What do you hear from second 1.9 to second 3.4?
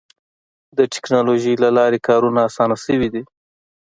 کارونه اسانه شوي دي.